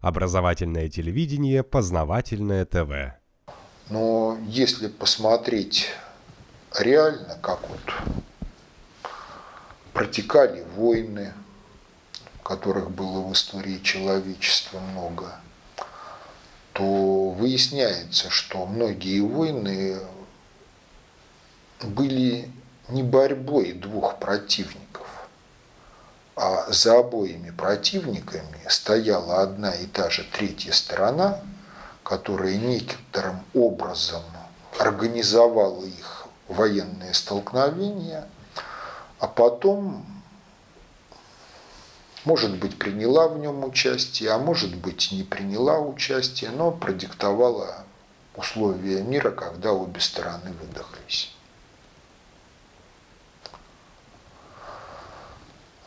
Образовательное 0.00 0.88
телевидение, 0.88 1.62
познавательное 1.64 2.64
ТВ. 2.64 3.18
Но 3.90 4.38
если 4.46 4.86
посмотреть 4.86 5.88
реально, 6.78 7.36
как 7.42 7.68
вот 7.68 7.80
протекали 9.92 10.64
войны, 10.76 11.32
которых 12.44 12.90
было 12.90 13.20
в 13.20 13.32
истории 13.32 13.78
человечества 13.82 14.78
много, 14.78 15.34
то 16.72 17.30
выясняется, 17.30 18.30
что 18.30 18.64
многие 18.66 19.20
войны 19.20 19.98
были 21.82 22.48
не 22.88 23.02
борьбой 23.02 23.72
двух 23.72 24.18
противников, 24.18 24.87
а 26.40 26.66
за 26.72 27.00
обоими 27.00 27.50
противниками 27.50 28.60
стояла 28.68 29.42
одна 29.42 29.72
и 29.72 29.86
та 29.86 30.08
же 30.08 30.24
третья 30.32 30.72
сторона, 30.72 31.40
которая 32.04 32.56
некоторым 32.56 33.40
образом 33.54 34.22
организовала 34.78 35.84
их 35.84 36.28
военные 36.46 37.12
столкновения, 37.12 38.28
а 39.18 39.26
потом, 39.26 40.06
может 42.24 42.56
быть, 42.56 42.78
приняла 42.78 43.26
в 43.28 43.38
нем 43.38 43.64
участие, 43.64 44.30
а 44.30 44.38
может 44.38 44.76
быть, 44.76 45.10
не 45.10 45.24
приняла 45.24 45.80
участие, 45.80 46.50
но 46.50 46.70
продиктовала 46.70 47.84
условия 48.36 49.02
мира, 49.02 49.32
когда 49.32 49.72
обе 49.72 50.00
стороны 50.00 50.52
выдохлись. 50.52 51.34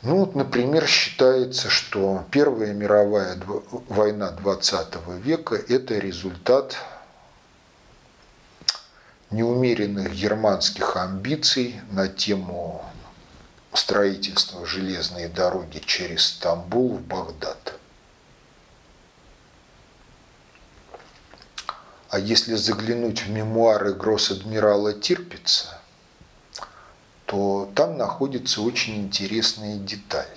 Ну 0.03 0.17
вот, 0.17 0.33
например, 0.35 0.87
считается, 0.87 1.69
что 1.69 2.25
Первая 2.31 2.73
мировая 2.73 3.37
война 3.87 4.31
20 4.31 5.07
века– 5.23 5.55
это 5.69 5.99
результат 5.99 6.75
неумеренных 9.29 10.11
германских 10.11 10.97
амбиций 10.97 11.81
на 11.91 12.07
тему 12.07 12.83
строительства 13.73 14.65
железной 14.65 15.27
дороги 15.27 15.79
через 15.85 16.25
Стамбул 16.25 16.97
в 16.97 17.01
Багдад. 17.01 17.75
А 22.09 22.19
если 22.19 22.55
заглянуть 22.55 23.21
в 23.21 23.29
мемуары 23.29 23.93
гросс-адмирала 23.93 24.93
Тирпица, 24.93 25.80
то 27.31 27.71
там 27.75 27.97
находится 27.97 28.61
очень 28.61 29.05
интересная 29.05 29.77
деталь. 29.77 30.27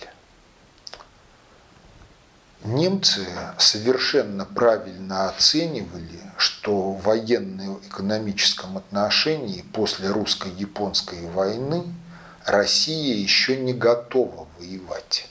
Немцы 2.63 3.27
совершенно 3.59 4.45
правильно 4.45 5.29
оценивали, 5.29 6.21
что 6.37 6.93
в 6.93 7.03
военно-экономическом 7.03 8.77
отношении 8.77 9.63
после 9.73 10.09
русско-японской 10.09 11.27
войны 11.31 11.83
Россия 12.45 13.17
еще 13.17 13.57
не 13.57 13.73
готова 13.73 14.47
воевать. 14.61 15.29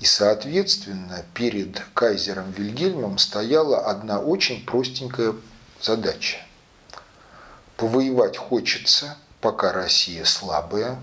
И, 0.00 0.06
соответственно, 0.06 1.26
перед 1.34 1.78
кайзером 1.92 2.52
Вильгельмом 2.52 3.18
стояла 3.18 3.84
одна 3.84 4.18
очень 4.18 4.64
простенькая 4.64 5.34
задача. 5.78 6.38
Повоевать 7.76 8.38
хочется, 8.38 9.18
пока 9.42 9.72
Россия 9.72 10.24
слабая, 10.24 10.98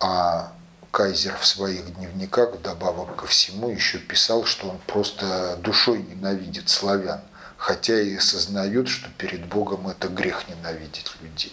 а 0.00 0.52
Кайзер 0.90 1.36
в 1.36 1.46
своих 1.46 1.94
дневниках 1.94 2.54
вдобавок 2.54 3.16
ко 3.16 3.26
всему 3.26 3.68
еще 3.68 3.98
писал, 3.98 4.44
что 4.44 4.70
он 4.70 4.78
просто 4.86 5.56
душой 5.58 5.98
ненавидит 6.02 6.68
славян, 6.68 7.20
хотя 7.56 8.00
и 8.00 8.16
осознает, 8.16 8.88
что 8.88 9.08
перед 9.10 9.46
Богом 9.46 9.88
это 9.88 10.08
грех 10.08 10.48
ненавидеть 10.48 11.12
людей. 11.20 11.52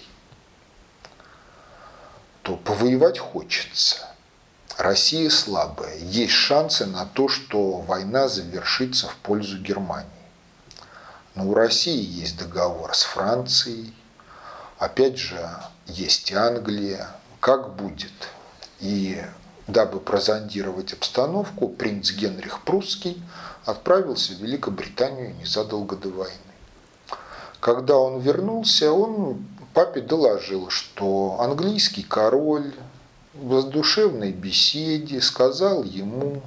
То 2.42 2.56
повоевать 2.56 3.20
хочется. 3.20 4.08
Россия 4.78 5.30
слабая. 5.30 5.98
Есть 5.98 6.34
шансы 6.34 6.86
на 6.86 7.06
то, 7.06 7.28
что 7.28 7.82
война 7.82 8.30
завершится 8.30 9.08
в 9.08 9.16
пользу 9.18 9.60
Германии. 9.60 10.10
Но 11.36 11.48
у 11.48 11.54
России 11.54 12.02
есть 12.02 12.38
договор 12.38 12.96
с 12.96 13.04
Францией, 13.04 13.94
Опять 14.82 15.20
же, 15.20 15.40
есть 15.86 16.34
Англия. 16.34 17.12
Как 17.40 17.76
будет? 17.76 18.12
И 18.80 19.22
дабы 19.68 20.00
прозондировать 20.00 20.94
обстановку, 20.94 21.70
принц 21.70 22.12
Генрих 22.14 22.64
Прусский 22.64 23.22
отправился 23.64 24.34
в 24.34 24.38
Великобританию 24.38 25.36
незадолго 25.36 25.96
до 25.96 26.10
войны. 26.10 26.34
Когда 27.60 27.96
он 27.96 28.22
вернулся, 28.22 28.92
он 28.92 29.46
папе 29.76 30.02
доложил, 30.02 30.72
что 30.72 31.38
английский 31.40 32.02
король 32.02 32.74
в 33.36 33.62
душевной 33.70 34.32
беседе 34.32 35.22
сказал 35.22 35.84
ему, 35.84 36.42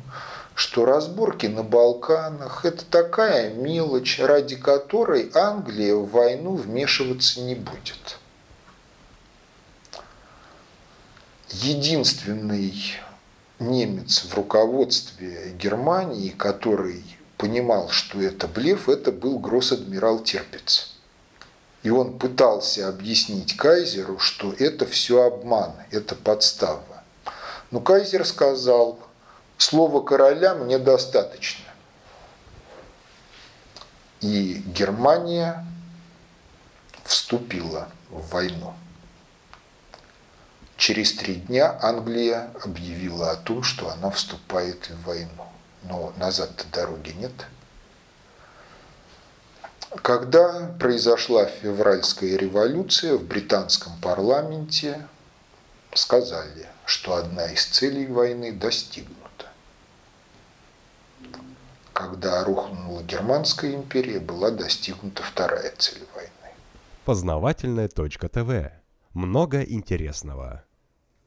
что 0.57 0.85
разборки 0.85 1.47
на 1.47 1.63
Балканах– 1.63 2.65
это 2.65 2.85
такая 2.85 3.55
мелочь, 3.55 4.19
ради 4.19 4.57
которой 4.57 5.31
Англия 5.35 5.95
в 5.95 6.11
войну 6.11 6.57
вмешиваться 6.57 7.41
не 7.41 7.55
будет. 7.55 8.19
Единственный 11.63 12.75
немец 13.59 14.25
в 14.25 14.35
руководстве 14.35 15.53
Германии, 15.59 16.31
который 16.31 17.05
понимал, 17.37 17.91
что 17.91 18.21
это 18.21 18.49
блеф, 18.49 18.89
это 18.89 19.13
был 19.13 19.39
гросс-адмирал 19.39 20.21
Терпец. 20.21 20.95
И 21.83 21.91
он 21.91 22.19
пытался 22.19 22.89
объяснить 22.89 23.57
кайзеру, 23.57 24.19
что 24.19 24.53
это 24.53 24.87
все 24.87 25.23
обман, 25.23 25.73
это 25.91 26.15
подстава. 26.15 27.05
Но 27.71 27.81
кайзер 27.81 28.25
сказал, 28.25 28.99
слово 29.59 30.01
короля 30.01 30.55
мне 30.55 30.79
достаточно. 30.79 31.65
И 34.21 34.63
Германия 34.67 35.67
вступила 37.05 37.89
в 38.09 38.31
войну. 38.31 38.75
Через 40.77 41.15
три 41.15 41.37
дня 41.37 41.79
Англия 41.81 42.51
объявила 42.63 43.31
о 43.31 43.37
том, 43.37 43.63
что 43.63 43.91
она 43.91 44.11
вступает 44.11 44.91
в 44.91 45.05
войну. 45.05 45.47
Но 45.85 46.13
назад-то 46.17 46.65
дороги 46.73 47.11
нет. 47.11 47.33
Когда 50.03 50.75
произошла 50.81 51.47
февральская 51.47 52.37
революция 52.37 53.17
в 53.17 53.25
британском 53.25 53.93
парламенте, 54.01 55.07
сказали, 55.95 56.67
что 56.85 57.15
одна 57.15 57.47
из 57.47 57.65
целей 57.67 58.07
войны 58.07 58.51
достигнута. 58.53 59.21
Когда 61.93 62.43
рухнула 62.43 63.03
Германская 63.03 63.73
империя, 63.73 64.19
была 64.19 64.51
достигнута 64.51 65.23
вторая 65.23 65.73
цель 65.79 66.05
войны. 66.15 66.31
Познавательная 67.05 67.89
точка 67.89 68.29
ТВ 68.29 68.84
много 69.15 69.63
интересного. 69.63 70.65